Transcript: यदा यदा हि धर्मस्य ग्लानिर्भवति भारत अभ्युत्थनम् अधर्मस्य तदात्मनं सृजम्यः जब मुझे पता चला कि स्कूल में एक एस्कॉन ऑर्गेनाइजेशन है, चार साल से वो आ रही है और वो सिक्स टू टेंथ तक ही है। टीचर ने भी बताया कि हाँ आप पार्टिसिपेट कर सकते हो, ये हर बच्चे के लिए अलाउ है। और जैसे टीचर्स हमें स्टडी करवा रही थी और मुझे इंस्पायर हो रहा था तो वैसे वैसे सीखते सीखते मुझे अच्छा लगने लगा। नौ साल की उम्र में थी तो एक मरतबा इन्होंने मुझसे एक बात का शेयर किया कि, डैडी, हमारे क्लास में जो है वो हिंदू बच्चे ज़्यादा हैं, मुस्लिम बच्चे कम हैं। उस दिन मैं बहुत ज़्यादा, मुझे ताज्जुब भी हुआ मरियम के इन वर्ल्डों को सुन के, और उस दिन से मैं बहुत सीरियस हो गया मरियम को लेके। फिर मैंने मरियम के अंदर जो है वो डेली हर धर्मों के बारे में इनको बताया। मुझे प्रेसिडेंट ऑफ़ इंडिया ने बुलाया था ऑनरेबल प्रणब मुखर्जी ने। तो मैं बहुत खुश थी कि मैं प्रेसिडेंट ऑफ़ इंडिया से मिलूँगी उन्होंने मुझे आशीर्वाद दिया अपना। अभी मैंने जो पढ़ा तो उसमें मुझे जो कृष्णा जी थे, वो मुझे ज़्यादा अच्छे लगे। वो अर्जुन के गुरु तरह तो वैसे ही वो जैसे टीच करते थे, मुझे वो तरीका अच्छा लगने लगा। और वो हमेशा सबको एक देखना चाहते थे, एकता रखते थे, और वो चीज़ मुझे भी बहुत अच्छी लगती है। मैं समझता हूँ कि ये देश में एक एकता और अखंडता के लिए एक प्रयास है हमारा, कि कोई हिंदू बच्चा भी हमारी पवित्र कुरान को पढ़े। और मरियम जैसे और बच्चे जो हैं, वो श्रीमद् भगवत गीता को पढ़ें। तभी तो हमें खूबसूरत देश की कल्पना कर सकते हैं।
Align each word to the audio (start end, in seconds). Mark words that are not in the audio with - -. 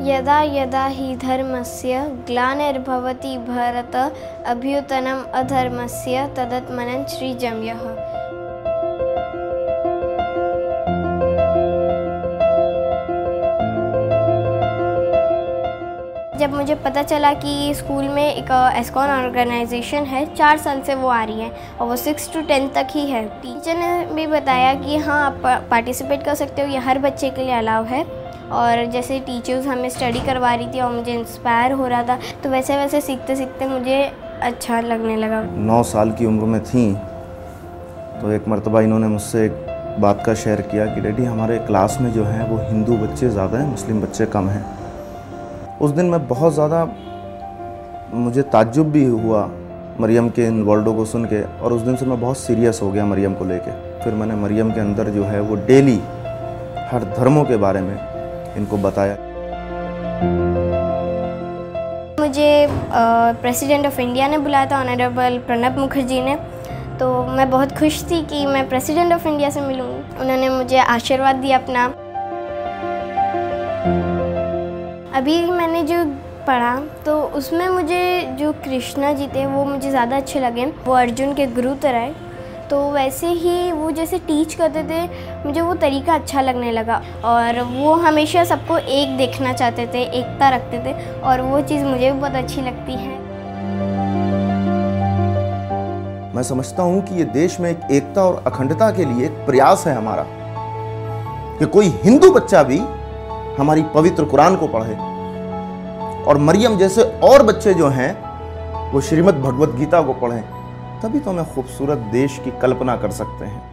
यदा 0.00 0.40
यदा 0.42 0.84
हि 0.86 1.14
धर्मस्य 1.16 2.00
ग्लानिर्भवति 2.26 3.36
भारत 3.38 3.96
अभ्युत्थनम् 4.46 5.24
अधर्मस्य 5.34 6.26
तदात्मनं 6.36 7.04
सृजम्यः 7.04 7.80
जब 16.38 16.54
मुझे 16.54 16.74
पता 16.74 17.02
चला 17.02 17.32
कि 17.34 17.74
स्कूल 17.74 18.08
में 18.08 18.22
एक 18.24 18.50
एस्कॉन 18.78 19.10
ऑर्गेनाइजेशन 19.10 20.04
है, 20.04 20.24
चार 20.34 20.58
साल 20.58 20.82
से 20.82 20.94
वो 20.94 21.08
आ 21.08 21.22
रही 21.24 21.40
है 21.40 21.50
और 21.80 21.88
वो 21.88 21.96
सिक्स 21.96 22.32
टू 22.32 22.40
टेंथ 22.40 22.70
तक 22.74 22.88
ही 22.90 23.06
है। 23.06 23.24
टीचर 23.42 23.76
ने 23.76 24.14
भी 24.14 24.26
बताया 24.26 24.72
कि 24.74 24.96
हाँ 24.96 25.24
आप 25.26 25.68
पार्टिसिपेट 25.70 26.24
कर 26.24 26.34
सकते 26.34 26.62
हो, 26.62 26.68
ये 26.68 26.78
हर 26.78 26.98
बच्चे 26.98 27.30
के 27.30 27.44
लिए 27.44 27.54
अलाउ 27.54 27.84
है। 27.84 28.04
और 28.52 28.84
जैसे 28.92 29.18
टीचर्स 29.20 29.66
हमें 29.66 29.88
स्टडी 29.90 30.20
करवा 30.26 30.54
रही 30.54 30.66
थी 30.66 30.80
और 30.80 30.92
मुझे 30.92 31.12
इंस्पायर 31.12 31.72
हो 31.72 31.86
रहा 31.86 32.02
था 32.02 32.18
तो 32.42 32.50
वैसे 32.50 32.76
वैसे 32.76 33.00
सीखते 33.00 33.36
सीखते 33.36 33.68
मुझे 33.68 34.02
अच्छा 34.42 34.80
लगने 34.80 35.16
लगा। 35.16 35.42
नौ 35.42 35.82
साल 35.84 36.10
की 36.12 36.26
उम्र 36.26 36.44
में 36.44 36.60
थी 36.64 36.92
तो 38.20 38.32
एक 38.32 38.48
मरतबा 38.48 38.80
इन्होंने 38.80 39.08
मुझसे 39.08 39.44
एक 39.44 39.66
बात 40.00 40.22
का 40.26 40.34
शेयर 40.34 40.60
किया 40.62 40.86
कि, 40.86 41.00
डैडी, 41.00 41.24
हमारे 41.24 41.58
क्लास 41.60 41.96
में 42.00 42.12
जो 42.12 42.24
है 42.24 42.44
वो 42.48 42.56
हिंदू 42.62 42.96
बच्चे 42.96 43.28
ज़्यादा 43.28 43.58
हैं, 43.58 43.66
मुस्लिम 43.66 44.00
बच्चे 44.02 44.26
कम 44.26 44.48
हैं। 44.48 45.78
उस 45.78 45.90
दिन 45.90 46.06
मैं 46.06 46.26
बहुत 46.28 46.54
ज़्यादा, 46.54 46.84
मुझे 48.14 48.42
ताज्जुब 48.44 48.90
भी 48.92 49.04
हुआ 49.04 49.48
मरियम 50.00 50.28
के 50.28 50.46
इन 50.46 50.62
वर्ल्डों 50.62 50.94
को 50.94 51.04
सुन 51.04 51.24
के, 51.24 51.42
और 51.42 51.72
उस 51.72 51.82
दिन 51.82 51.96
से 51.96 52.06
मैं 52.06 52.20
बहुत 52.20 52.38
सीरियस 52.38 52.80
हो 52.82 52.90
गया 52.90 53.06
मरियम 53.06 53.34
को 53.34 53.44
लेके। 53.44 53.70
फिर 54.04 54.14
मैंने 54.14 54.34
मरियम 54.36 54.70
के 54.72 54.80
अंदर 54.80 55.08
जो 55.10 55.24
है 55.24 55.40
वो 55.40 55.56
डेली 55.66 55.98
हर 56.90 57.04
धर्मों 57.18 57.44
के 57.44 57.56
बारे 57.56 57.80
में 57.80 57.96
इनको 58.58 58.76
बताया। 58.78 59.16
मुझे 62.20 62.66
प्रेसिडेंट 63.40 63.86
ऑफ़ 63.86 64.00
इंडिया 64.00 64.28
ने 64.28 64.38
बुलाया 64.38 64.66
था 64.66 64.80
ऑनरेबल 64.80 65.38
प्रणब 65.46 65.78
मुखर्जी 65.78 66.20
ने। 66.20 66.36
तो 66.98 67.06
मैं 67.26 67.48
बहुत 67.50 67.76
खुश 67.78 68.02
थी 68.02 68.22
कि 68.24 68.44
मैं 68.46 68.68
प्रेसिडेंट 68.68 69.12
ऑफ़ 69.12 69.26
इंडिया 69.28 69.50
से 69.50 69.60
मिलूँगी 69.60 70.20
उन्होंने 70.20 70.48
मुझे 70.48 70.78
आशीर्वाद 70.78 71.36
दिया 71.36 71.58
अपना। 71.58 71.84
अभी 75.18 75.44
मैंने 75.50 75.82
जो 75.82 76.04
पढ़ा 76.46 76.74
तो 77.06 77.20
उसमें 77.36 77.68
मुझे 77.68 78.02
जो 78.38 78.52
कृष्णा 78.64 79.12
जी 79.12 79.26
थे, 79.26 79.46
वो 79.46 79.64
मुझे 79.64 79.90
ज़्यादा 79.90 80.16
अच्छे 80.16 80.40
लगे। 80.40 80.64
वो 80.86 80.92
अर्जुन 80.94 81.34
के 81.34 81.46
गुरु 81.48 81.74
तरह 81.82 82.14
तो 82.70 82.90
वैसे 82.90 83.26
ही 83.26 83.72
वो 83.72 83.90
जैसे 83.90 84.18
टीच 84.18 84.54
करते 84.54 84.82
थे, 84.82 85.06
मुझे 85.46 85.60
वो 85.60 85.74
तरीका 85.74 86.14
अच्छा 86.14 86.40
लगने 86.40 86.72
लगा। 86.72 87.00
और 87.24 87.60
वो 87.62 87.94
हमेशा 87.94 88.44
सबको 88.44 88.78
एक 88.78 89.16
देखना 89.16 89.52
चाहते 89.52 89.86
थे, 89.86 90.02
एकता 90.02 90.48
रखते 90.48 90.78
थे, 90.78 91.20
और 91.20 91.40
वो 91.40 91.60
चीज़ 91.60 91.84
मुझे 91.84 92.10
भी 92.12 92.18
बहुत 92.20 92.34
अच्छी 92.34 92.60
लगती 92.60 92.92
है। 92.92 93.16
मैं 96.34 96.42
समझता 96.42 96.82
हूँ 96.82 97.00
कि 97.02 97.14
ये 97.14 97.24
देश 97.24 97.60
में 97.60 97.70
एक 97.70 97.90
एकता 97.90 98.22
और 98.22 98.42
अखंडता 98.46 98.90
के 98.90 99.04
लिए 99.04 99.26
एक 99.26 99.32
प्रयास 99.46 99.86
है 99.86 99.96
हमारा, 99.96 100.26
कि 101.58 101.66
कोई 101.66 101.88
हिंदू 102.04 102.30
बच्चा 102.30 102.62
भी 102.62 102.78
हमारी 103.58 103.82
पवित्र 103.82 104.24
कुरान 104.24 104.56
को 104.56 104.66
पढ़े। 104.66 104.94
और 106.24 106.38
मरियम 106.38 106.78
जैसे 106.78 107.02
और 107.02 107.42
बच्चे 107.42 107.74
जो 107.74 107.88
हैं, 107.88 108.12
वो 108.92 109.00
श्रीमद् 109.00 109.42
भगवत 109.42 109.68
गीता 109.68 110.02
को 110.02 110.12
पढ़ें। 110.12 110.57
तभी 111.02 111.20
तो 111.20 111.30
हमें 111.30 111.54
खूबसूरत 111.54 111.98
देश 112.12 112.38
की 112.44 112.50
कल्पना 112.60 112.96
कर 112.96 113.10
सकते 113.10 113.44
हैं। 113.44 113.67